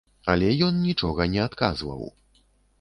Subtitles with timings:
[0.31, 2.03] Але ён нічога не адказваў.